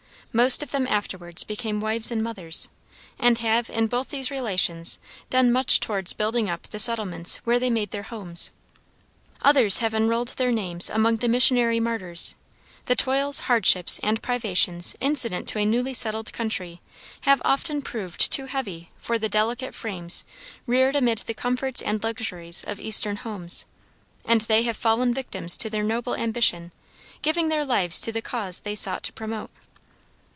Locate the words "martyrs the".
11.81-12.95